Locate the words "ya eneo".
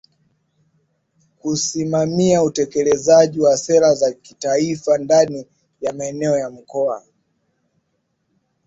5.81-6.37